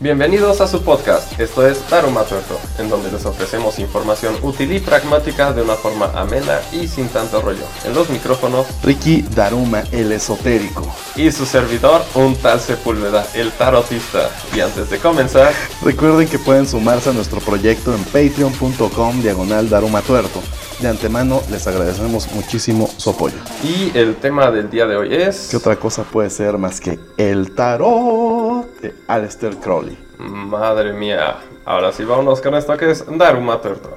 [0.00, 4.80] Bienvenidos a su podcast, esto es Daruma Tuerto, en donde les ofrecemos información útil y
[4.80, 7.62] pragmática de una forma amena y sin tanto rollo.
[7.84, 10.84] En los micrófonos, Ricky Daruma, el esotérico.
[11.14, 14.30] Y su servidor, un tal Sepúlveda, el tarotista.
[14.52, 20.02] Y antes de comenzar, recuerden que pueden sumarse a nuestro proyecto en patreon.com diagonal Daruma
[20.02, 20.42] Tuerto.
[20.80, 23.36] De antemano les agradecemos muchísimo su apoyo.
[23.62, 25.46] Y el tema del día de hoy es...
[25.52, 28.53] ¿Qué otra cosa puede ser más que el tarot
[28.84, 29.96] de Aleister Crowley?
[30.18, 31.36] Madre mía.
[31.64, 33.96] Ahora sí, vámonos con esto que es Daruma Tuerto.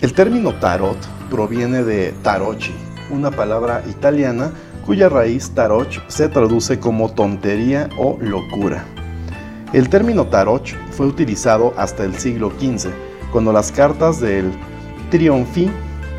[0.00, 0.96] El término tarot
[1.28, 2.74] proviene de tarocchi,
[3.10, 4.50] una palabra italiana
[4.86, 8.84] cuya raíz taroch se traduce como tontería o locura.
[9.72, 12.90] El término tarot fue utilizado hasta el siglo XV,
[13.30, 14.50] cuando las cartas del
[15.10, 15.70] Trionfi,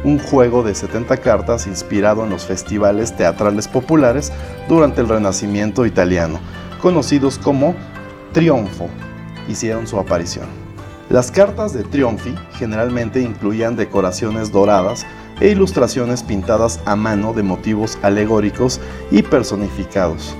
[0.06, 4.32] un juego de 70 cartas inspirado en los festivales teatrales populares
[4.70, 6.40] durante el Renacimiento italiano,
[6.82, 7.76] conocidos como
[8.32, 8.88] Trionfo,
[9.50, 10.46] hicieron su aparición.
[11.10, 15.06] Las cartas de Trionfi generalmente incluían decoraciones doradas
[15.42, 18.80] e ilustraciones pintadas a mano de motivos alegóricos
[19.12, 20.38] y personificados.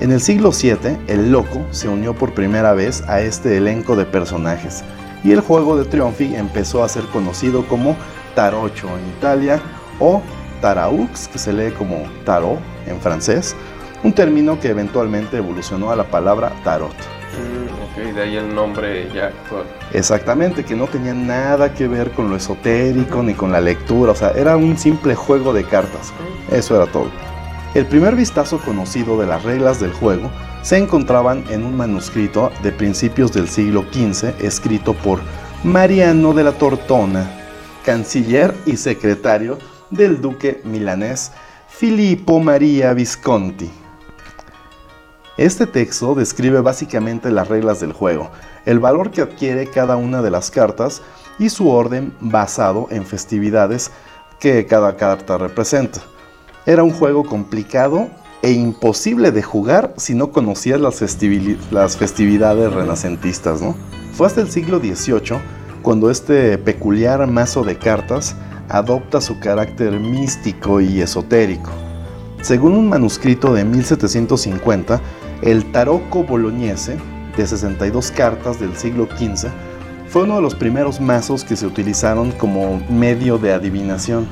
[0.00, 4.04] En el siglo VII, el Loco se unió por primera vez a este elenco de
[4.04, 4.82] personajes
[5.22, 7.96] y el juego de Trionfi empezó a ser conocido como
[8.34, 9.60] Tarocho en Italia
[10.00, 10.20] o
[10.60, 13.54] Taraux, que se lee como tarot en francés,
[14.02, 16.90] un término que eventualmente evolucionó a la palabra tarot.
[16.90, 19.64] Mm, ok, de ahí el nombre ya actual.
[19.92, 24.14] Exactamente, que no tenía nada que ver con lo esotérico ni con la lectura, o
[24.14, 26.12] sea, era un simple juego de cartas.
[26.50, 27.10] Eso era todo.
[27.74, 30.30] El primer vistazo conocido de las reglas del juego
[30.62, 35.18] se encontraban en un manuscrito de principios del siglo XV escrito por
[35.64, 37.28] Mariano de la Tortona,
[37.84, 39.58] canciller y secretario
[39.90, 41.32] del duque milanés
[41.66, 43.68] Filippo Maria Visconti.
[45.36, 48.30] Este texto describe básicamente las reglas del juego,
[48.66, 51.02] el valor que adquiere cada una de las cartas
[51.40, 53.90] y su orden basado en festividades
[54.38, 56.13] que cada carta representa.
[56.66, 58.08] Era un juego complicado
[58.42, 63.60] e imposible de jugar si no conocías las, festividades renacentistas.
[63.60, 63.74] ¿no?
[64.12, 65.38] Fue hasta el siglo XVIII
[65.82, 68.34] cuando este peculiar mazo de cartas
[68.68, 71.70] adopta su carácter místico y esotérico.
[72.40, 75.00] Según un manuscrito de 1750,
[75.42, 76.96] el Tarocco Bolognese,
[77.36, 79.48] de 62 cartas del siglo XV,
[80.08, 84.26] fue uno de los primeros mazos que se utilizaron como medio de adivinación.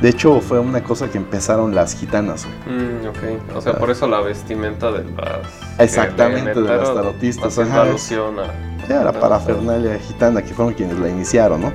[0.00, 2.46] De hecho, fue una cosa que empezaron las gitanas.
[2.66, 5.80] Mm, ok, o sea, por eso la vestimenta de las...
[5.80, 7.58] Exactamente, de, las tarotistas.
[7.58, 8.86] Ajá, alusión a...
[8.88, 11.72] Ya, la parafernalia gitana, que fueron quienes la iniciaron, ¿no?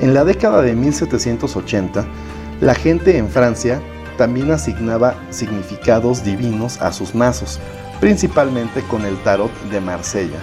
[0.00, 2.04] En la década de 1780,
[2.60, 3.80] la gente en Francia
[4.18, 7.60] también asignaba significados divinos a sus mazos,
[8.00, 10.38] principalmente con el tarot de Marsella,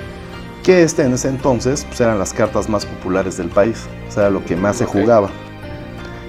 [0.64, 4.30] que este en ese entonces pues, eran las cartas más populares del país, o sea,
[4.30, 5.30] lo que más se jugaba.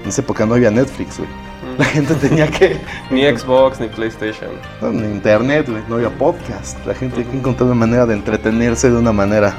[0.05, 1.29] En esa época no había Netflix, güey.
[1.29, 1.79] Mm.
[1.79, 2.79] La gente tenía que...
[3.11, 4.51] ni Xbox, ni PlayStation.
[4.93, 5.83] ni internet, güey.
[5.89, 6.79] No había podcast.
[6.87, 9.55] La gente tenía que encontrar una manera de entretenerse de una manera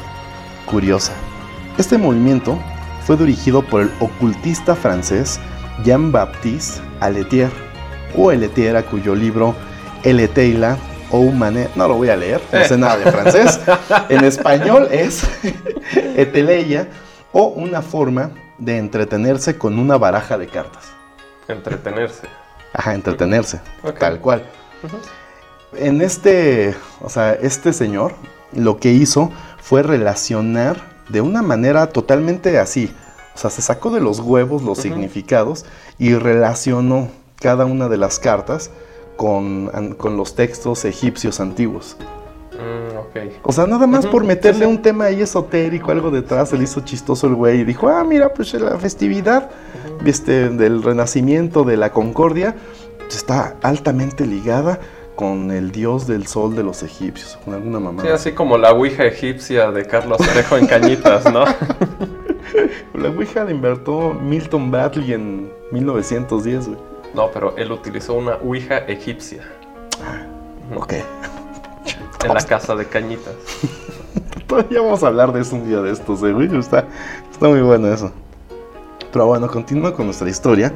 [0.65, 1.13] curiosa.
[1.77, 2.59] Este movimiento
[3.05, 5.39] fue dirigido por el ocultista francés
[5.83, 7.49] Jean-Baptiste Aletier,
[8.15, 9.55] o Eletier, a cuyo libro
[10.03, 10.77] Eleteila
[11.11, 13.59] o Humane, no lo voy a leer, no sé nada de francés.
[14.09, 15.27] En español es
[16.15, 16.87] eteleia
[17.31, 20.85] o una forma de entretenerse con una baraja de cartas.
[21.47, 22.27] Entretenerse.
[22.73, 23.61] Ajá, entretenerse,
[23.99, 24.43] tal cual.
[25.75, 28.13] En este, o sea, este señor
[28.53, 32.93] lo que hizo fue relacionar de una manera totalmente así.
[33.33, 35.65] O sea, se sacó de los huevos los significados
[35.97, 38.71] y relacionó cada una de las cartas
[39.17, 39.71] con,
[40.03, 41.97] los textos egipcios antiguos.
[43.43, 46.81] O sea, nada más por meterle un tema ahí esotérico, algo detrás, se le hizo
[46.81, 49.49] chistoso el güey y dijo, ah, mira, pues la festividad
[50.05, 52.55] este, del renacimiento, de la concordia,
[52.99, 54.79] pues, está altamente ligada
[55.15, 58.01] con el dios del sol de los egipcios, con alguna mamá.
[58.01, 61.45] Sí, así como la Ouija egipcia de Carlos Trejo en Cañitas, ¿no?
[62.93, 66.79] la Ouija la invertó Milton Bradley en 1910, güey.
[67.13, 69.43] No, pero él utilizó una Ouija egipcia.
[70.03, 70.25] Ah,
[70.75, 70.93] ok.
[72.25, 73.33] En la casa de cañitas.
[74.47, 76.55] Todavía vamos a hablar de eso un día de estos, ¿eh, güey?
[76.57, 76.85] Está,
[77.31, 78.11] está muy bueno eso.
[79.11, 80.73] Pero bueno, continúa con nuestra historia.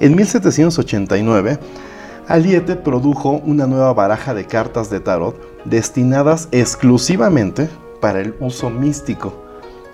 [0.00, 1.58] En 1789,
[2.26, 7.68] Aliete produjo una nueva baraja de cartas de tarot destinadas exclusivamente
[8.00, 9.44] para el uso místico.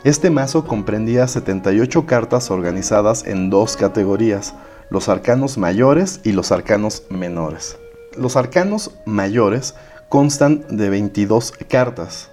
[0.05, 4.55] Este mazo comprendía 78 cartas organizadas en dos categorías,
[4.91, 7.77] los arcanos mayores y los arcanos menores.
[8.17, 9.75] Los arcanos mayores
[10.11, 12.33] constan de 22 cartas,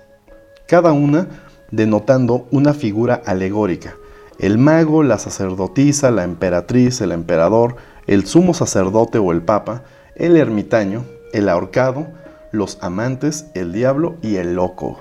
[0.68, 1.28] cada una
[1.70, 3.96] denotando una figura alegórica.
[4.40, 7.76] El mago, la sacerdotisa, la emperatriz, el emperador,
[8.08, 9.84] el sumo sacerdote o el papa,
[10.16, 12.08] el ermitaño, el ahorcado,
[12.52, 14.98] los amantes, el diablo y el loco.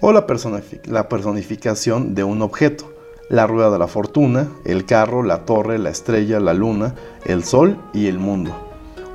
[0.00, 0.24] O la,
[0.84, 2.88] la personificación de un objeto,
[3.28, 6.94] la rueda de la fortuna, el carro, la torre, la estrella, la luna,
[7.24, 8.52] el sol y el mundo.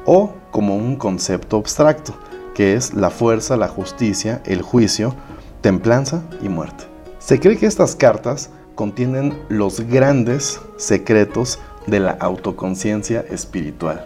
[0.06, 2.14] O como un concepto abstracto,
[2.56, 5.14] que es la fuerza, la justicia, el juicio,
[5.62, 6.86] templanza y muerte.
[7.20, 14.06] Se cree que estas cartas contienen los grandes secretos de la autoconciencia espiritual.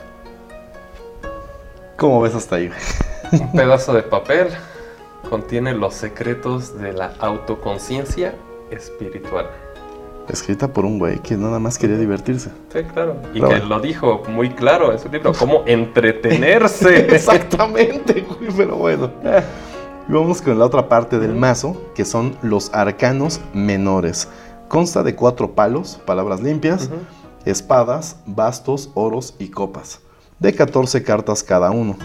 [1.96, 2.72] ¿Cómo ves hasta ahí?
[3.32, 4.48] Un pedazo de papel
[5.30, 8.34] contiene los secretos de la autoconciencia
[8.72, 9.50] espiritual.
[10.30, 12.52] Escrita por un güey que nada más quería divertirse.
[12.72, 13.16] Sí, claro.
[13.34, 17.08] Y que lo dijo muy claro, es un libro, cómo entretenerse.
[17.16, 19.12] Exactamente, güey, pero bueno.
[20.08, 24.28] Y vamos con la otra parte del mazo, que son los arcanos menores.
[24.68, 26.92] Consta de cuatro palos, palabras limpias,
[27.46, 30.00] espadas, bastos, oros y copas,
[30.38, 31.98] de 14 cartas cada uno.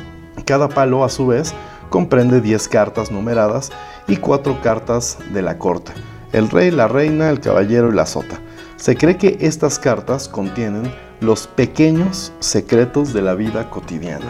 [0.47, 1.53] Cada palo, a su vez,
[1.91, 3.71] comprende 10 cartas numeradas
[4.09, 5.93] y 4 cartas de la corte
[6.35, 8.41] el rey, la reina, el caballero y la sota.
[8.77, 14.27] Se cree que estas cartas contienen los pequeños secretos de la vida cotidiana.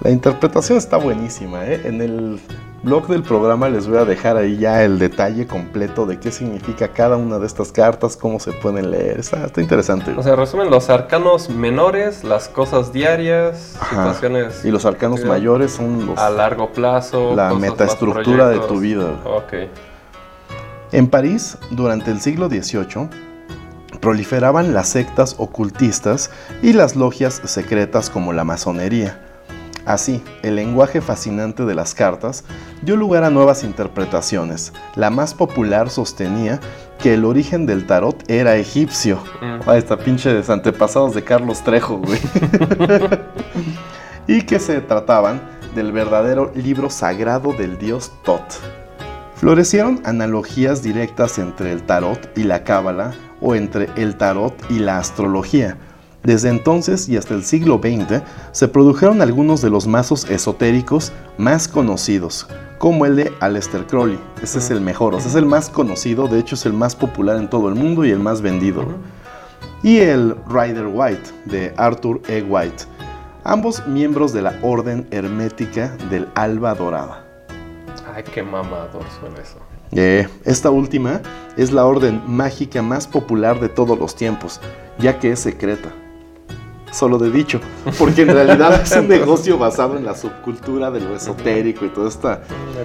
[0.00, 1.66] La interpretación está buenísima.
[1.66, 1.82] ¿eh?
[1.84, 2.40] En el
[2.82, 6.88] blog del programa les voy a dejar ahí ya el detalle completo de qué significa
[6.88, 9.20] cada una de estas cartas, cómo se pueden leer.
[9.20, 10.14] Está, interesante.
[10.16, 14.64] O sea, resumen los arcanos menores, las cosas diarias, situaciones.
[14.64, 16.18] Y los arcanos mayores son los.
[16.18, 17.34] A largo plazo.
[17.34, 19.20] La metaestructura de tu vida.
[19.26, 19.52] Ok.
[20.90, 23.08] En París, durante el siglo XVIII,
[24.00, 26.30] proliferaban las sectas ocultistas
[26.62, 29.20] y las logias secretas como la masonería.
[29.84, 32.44] Así, el lenguaje fascinante de las cartas
[32.82, 34.72] dio lugar a nuevas interpretaciones.
[34.96, 36.60] La más popular sostenía
[36.98, 39.18] que el origen del tarot era egipcio.
[39.40, 39.70] Mm.
[39.70, 42.20] esta pinche de antepasados de Carlos Trejo, güey.
[44.26, 45.40] y que se trataban
[45.74, 48.42] del verdadero libro sagrado del dios Tot.
[49.38, 54.98] Florecieron analogías directas entre el tarot y la cábala o entre el tarot y la
[54.98, 55.78] astrología.
[56.24, 61.68] Desde entonces y hasta el siglo XX se produjeron algunos de los mazos esotéricos más
[61.68, 62.48] conocidos,
[62.78, 64.18] como el de Aleister Crowley.
[64.42, 67.36] Ese es el mejor, ese es el más conocido, de hecho es el más popular
[67.36, 68.86] en todo el mundo y el más vendido.
[69.84, 72.42] Y el Rider White de Arthur E.
[72.42, 72.86] White,
[73.44, 77.27] ambos miembros de la Orden Hermética del Alba Dorada.
[78.18, 79.58] Ay, qué mamador suena eso.
[79.92, 81.20] Eh, esta última
[81.56, 84.60] es la orden mágica más popular de todos los tiempos,
[84.98, 85.90] ya que es secreta.
[86.90, 87.60] Solo de dicho,
[87.96, 92.08] porque en realidad es un negocio basado en la subcultura de lo esotérico y todo
[92.08, 92.40] esto.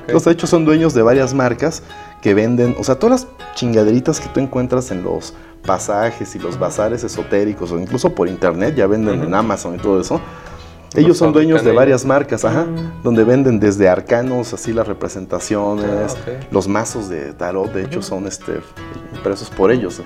[0.07, 1.81] Los hechos son dueños de varias marcas
[2.21, 5.33] que venden, o sea, todas las chingaderitas que tú encuentras en los
[5.65, 10.00] pasajes y los bazares esotéricos o incluso por internet, ya venden en Amazon y todo
[10.00, 10.21] eso
[10.95, 13.03] ellos son dueños de varias marcas, ajá, mm.
[13.03, 18.27] donde venden desde arcanos, así las representaciones, ah, los mazos de tarot, de hecho, son
[18.27, 18.59] este,
[19.15, 20.01] impresos por ellos.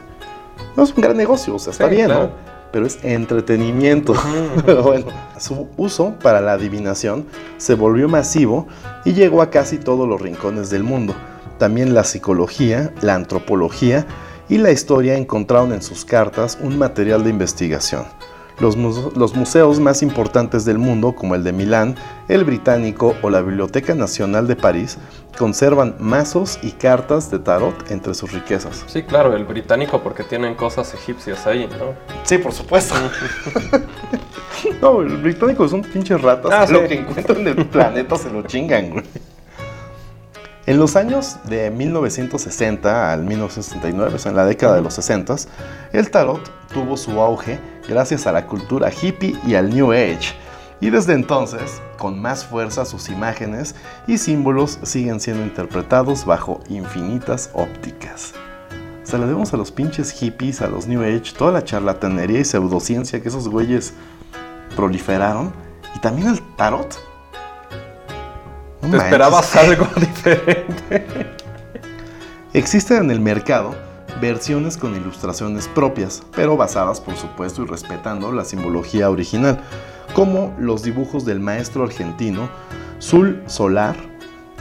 [0.75, 2.29] No es un gran negocio, o sea, está bien, ¿no?
[2.71, 4.13] Pero es entretenimiento.
[4.83, 5.07] bueno,
[5.39, 7.25] su uso para la adivinación
[7.57, 8.67] se volvió masivo
[9.05, 11.15] y llegó a casi todos los rincones del mundo.
[11.57, 14.05] También la psicología, la antropología
[14.49, 18.05] y la historia encontraron en sus cartas un material de investigación.
[18.59, 18.75] Los,
[19.35, 21.95] museos más importantes del mundo, como el de Milán,
[22.27, 24.97] el Británico o la Biblioteca Nacional de París,
[25.37, 28.83] conservan mazos y cartas de tarot entre sus riquezas.
[28.87, 31.93] Sí, claro, el británico porque tienen cosas egipcias ahí, ¿no?
[32.23, 32.95] Sí, por supuesto.
[34.81, 36.51] no, el británico son pinches ratas.
[36.51, 39.03] Ah, lo que encuentran en el planeta se lo chingan, güey.
[40.67, 45.35] En los años de 1960 al 1969, o sea, en la década de los 60,
[45.93, 46.41] el tarot
[46.73, 50.35] tuvo su auge gracias a la cultura hippie y al New Age.
[50.79, 53.73] Y desde entonces, con más fuerza, sus imágenes
[54.05, 58.33] y símbolos siguen siendo interpretados bajo infinitas ópticas.
[59.03, 62.45] Se le debemos a los pinches hippies, a los New Age, toda la charlatanería y
[62.45, 63.93] pseudociencia que esos güeyes
[64.75, 65.51] proliferaron.
[65.95, 66.99] Y también el tarot.
[68.81, 71.35] ¿Te esperabas algo diferente?
[72.53, 73.86] Existen en el mercado
[74.21, 79.59] versiones con ilustraciones propias, pero basadas por supuesto y respetando la simbología original,
[80.13, 82.49] como los dibujos del maestro argentino
[82.99, 83.95] Sul Solar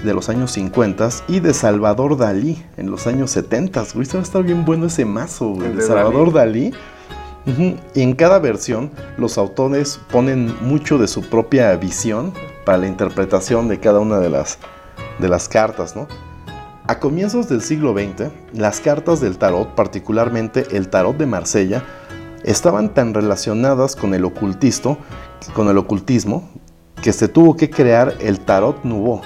[0.04, 3.84] de los años 50 y de Salvador Dalí en los años 70.
[3.94, 6.72] Güey, va a estar bien bueno ese mazo, güey, de Salvador Dalí.
[7.46, 12.32] Y en cada versión, los autores ponen mucho de su propia visión
[12.64, 14.58] para la interpretación de cada una de las,
[15.20, 16.08] de las cartas, ¿no?
[16.88, 21.82] A comienzos del siglo XX, las cartas del tarot, particularmente el tarot de Marsella,
[22.44, 24.96] estaban tan relacionadas con el ocultisto,
[25.52, 26.48] con el ocultismo,
[27.02, 29.20] que se tuvo que crear el tarot nouveau,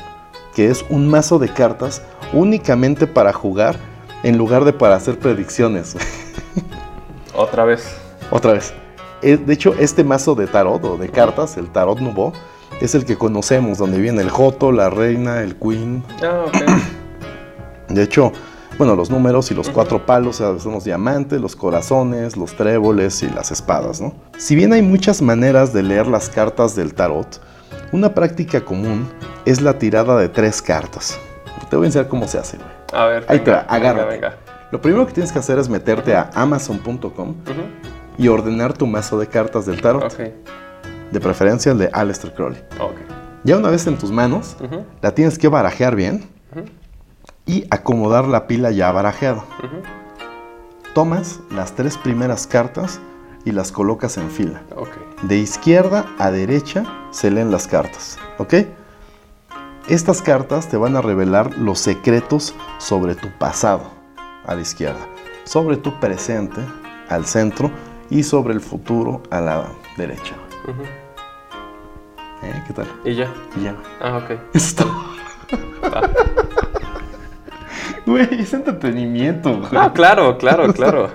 [0.54, 2.00] que es un mazo de cartas
[2.32, 3.76] únicamente para jugar
[4.22, 5.96] en lugar de para hacer predicciones.
[7.36, 7.94] Otra vez.
[8.30, 8.72] Otra vez.
[9.20, 12.32] Eh, De hecho, este mazo de tarot o de cartas, el tarot nouveau,
[12.80, 16.02] es el que conocemos, donde viene el Joto, la reina, el queen.
[16.22, 16.99] Ah, ok.
[17.90, 18.32] De hecho,
[18.78, 22.54] bueno, los números y los cuatro palos o sea, son los diamantes, los corazones, los
[22.56, 24.14] tréboles y las espadas, ¿no?
[24.38, 27.40] Si bien hay muchas maneras de leer las cartas del tarot,
[27.92, 29.08] una práctica común
[29.44, 31.18] es la tirada de tres cartas.
[31.68, 32.68] Te voy a enseñar cómo se hace, güey.
[32.92, 33.24] A ver.
[33.28, 34.10] Ahí te venga, agárrate.
[34.10, 34.36] Venga,
[34.70, 37.00] Lo primero que tienes que hacer es meterte a amazon.com
[37.44, 37.60] venga.
[37.60, 37.68] Ujú,
[38.18, 40.20] y ordenar tu mazo de cartas del tarot, Ok.
[41.10, 42.60] de preferencia el de Aleister Crowley.
[42.80, 42.94] Ok.
[43.44, 46.24] Ya una vez en tus manos, Ujú, la tienes que barajear bien
[47.50, 49.44] y acomodar la pila ya barajeada.
[50.94, 53.00] Tomas las tres primeras cartas
[53.44, 54.62] y las colocas en fila.
[55.22, 58.54] De izquierda a derecha se leen las cartas, ¿ok?
[59.88, 63.82] Estas cartas te van a revelar los secretos sobre tu pasado
[64.46, 65.04] a la izquierda,
[65.42, 66.60] sobre tu presente
[67.08, 67.68] al centro
[68.10, 69.64] y sobre el futuro a la
[69.96, 70.36] derecha.
[72.44, 72.62] ¿Eh?
[72.68, 72.86] ¿Qué tal?
[73.04, 73.28] Y ya.
[73.56, 73.74] Y ya.
[74.00, 74.38] Ah, ok.
[74.54, 74.86] Esto.
[78.10, 79.70] Güey, es entretenimiento, güey.
[79.76, 81.10] Ah, claro, claro, claro.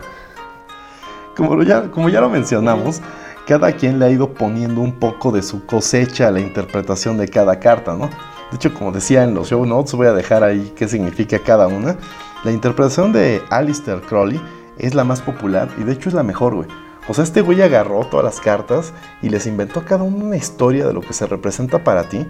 [1.36, 3.02] Como, ya, como ya lo mencionamos,
[3.46, 7.28] cada quien le ha ido poniendo un poco de su cosecha a la interpretación de
[7.28, 8.10] cada carta, ¿no?
[8.50, 11.68] De hecho, como decía en los show notes, voy a dejar ahí qué significa cada
[11.68, 11.98] una.
[12.46, 14.40] La interpretación de Alistair Crowley
[14.78, 16.70] es la más popular y de hecho es la mejor, güey.
[17.08, 20.38] O sea, este güey agarró todas las cartas y les inventó a cada una una
[20.38, 22.26] historia de lo que se representa para ti,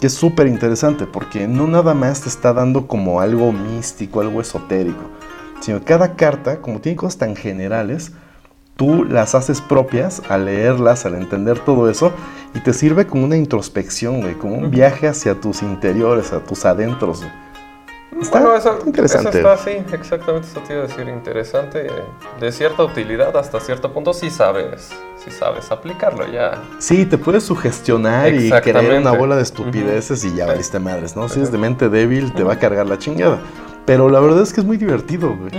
[0.00, 4.40] que es súper interesante porque no nada más te está dando como algo místico, algo
[4.40, 5.02] esotérico,
[5.60, 8.12] sino que cada carta, como tiene cosas tan generales,
[8.76, 12.12] tú las haces propias al leerlas, al entender todo eso,
[12.54, 16.64] y te sirve como una introspección, güey, como un viaje hacia tus interiores, a tus
[16.64, 17.20] adentros.
[17.20, 17.43] güey.
[18.20, 19.28] Está bueno, eso, interesante.
[19.28, 21.86] Eso está así, exactamente eso te iba a decir, interesante.
[22.40, 24.90] De cierta utilidad hasta cierto punto si sabes,
[25.22, 26.62] si sabes aplicarlo ya.
[26.78, 28.98] Sí, te puedes sugestionar y Exactamente.
[28.98, 30.50] una bola de estupideces y ya Sí.
[30.50, 31.28] valiste madres, ¿no?
[31.28, 33.40] Si eres de mente débil, te va a cargar la chingada.
[33.84, 35.50] Pero la verdad es que es muy divertido, güey.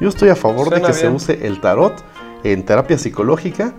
[0.00, 1.92] Yo estoy a favor de que se use el tarot
[2.42, 3.72] en terapia psicológica.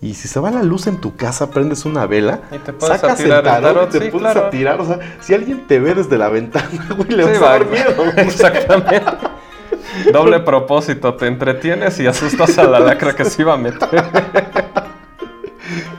[0.00, 3.18] Y si se va la luz en tu casa, prendes una vela, Y te sacas
[3.18, 4.46] tirar el tarot, y te sí, pones claro.
[4.46, 4.80] a tirar.
[4.80, 7.50] O sea, si alguien te ve desde la ventana, güey, le Sí, vas a va,
[7.50, 8.04] dar miedo.
[8.16, 9.02] Exactamente.
[10.12, 13.88] Doble propósito, te entretienes y asustas a la lacra que se iba a meter.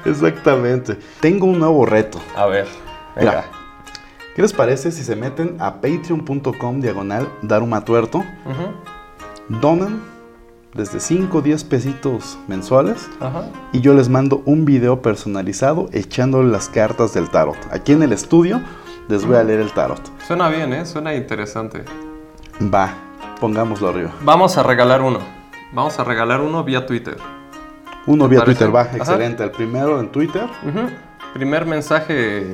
[0.05, 0.97] Exactamente.
[1.19, 2.19] Tengo un nuevo reto.
[2.35, 2.67] A ver,
[3.15, 3.31] venga.
[3.31, 3.45] Mira,
[4.35, 8.19] ¿qué les parece si se meten a patreon.com diagonal darumatuerto?
[8.19, 10.01] Ujú, Donan
[10.73, 13.45] desde 5 o 10 pesitos mensuales Ajá.
[13.73, 17.57] y yo les mando un video personalizado echándole las cartas del tarot.
[17.71, 18.61] Aquí en el estudio
[19.07, 19.99] les voy a leer el tarot.
[20.27, 20.85] Suena bien, ¿eh?
[20.85, 21.83] Suena interesante.
[22.73, 22.93] Va,
[23.39, 24.11] pongámoslo arriba.
[24.21, 25.19] Vamos a regalar uno.
[25.73, 27.17] Vamos a regalar uno vía Twitter.
[28.05, 28.57] Uno ¿Te vía parece?
[28.59, 28.97] Twitter, va, Ajá.
[28.97, 29.43] excelente.
[29.43, 30.43] El primero en Twitter.
[30.43, 30.87] Ujú.
[31.33, 32.53] Primer mensaje,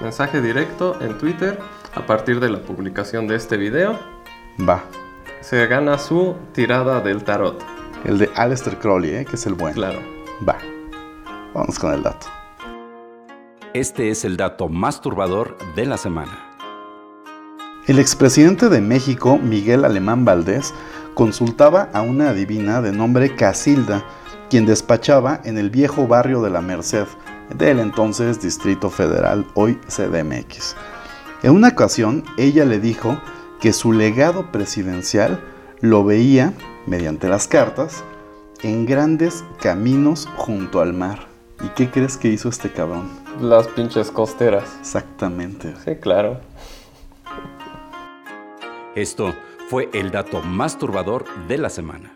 [0.00, 1.58] mensaje directo en Twitter
[1.94, 3.98] a partir de la publicación de este video.
[4.68, 4.82] Va.
[5.42, 7.60] Se gana su tirada del tarot.
[8.04, 9.24] El de Aleister Crowley, ¿eh?
[9.24, 9.74] que es el bueno.
[9.74, 9.98] Claro.
[10.48, 10.56] Va.
[11.52, 12.28] Vamos con el dato.
[13.74, 16.38] Este es el dato más turbador de la semana.
[17.88, 20.72] El expresidente de México, Miguel Alemán Valdés,
[21.14, 24.04] consultaba a una adivina de nombre Casilda,
[24.48, 27.08] quien despachaba en el viejo barrio de la Merced,
[27.56, 30.76] del entonces Distrito Federal, hoy CDMX.
[31.42, 33.18] En una ocasión, ella le dijo
[33.62, 35.40] que su legado presidencial
[35.80, 36.52] lo veía,
[36.86, 38.02] mediante las cartas,
[38.64, 41.28] en grandes caminos junto al mar.
[41.62, 43.08] ¿Y qué crees que hizo este cabrón?
[43.40, 44.64] Las pinches costeras.
[44.80, 45.74] Exactamente.
[45.84, 46.40] Sí, claro.
[48.96, 49.32] Esto
[49.68, 52.12] fue el dato más turbador de la semana.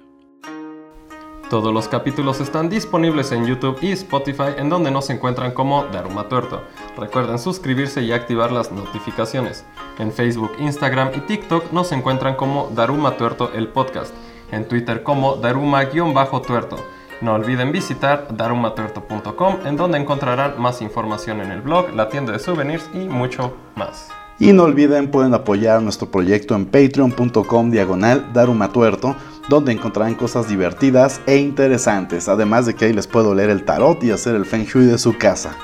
[1.51, 6.29] Todos los capítulos están disponibles en YouTube y Spotify, en donde nos encuentran como Daruma
[6.29, 6.63] Tuerto.
[6.97, 9.65] Recuerden suscribirse y activar las notificaciones.
[10.01, 14.13] En Facebook, Instagram y TikTok nos encuentran como Daruma Tuerto el podcast.
[14.51, 16.79] En Twitter como Daruma-tuerto.
[17.21, 22.41] No olviden visitar darumatuerto.com, en donde encontrarán más información en el blog, la tienda de
[22.41, 24.09] souvenirs y mucho más.
[24.39, 29.17] Y no olviden, pueden apoyar nuestro proyecto en patreon.com diagonal darumatuerto,
[29.49, 34.03] donde encontrarán cosas divertidas e interesantes, además de que ahí les puedo leer el tarot
[34.03, 35.57] y hacer el feng shui de su casa.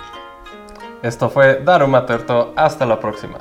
[1.02, 3.38] Esto fue Daruma Tuerto, hasta la próxima.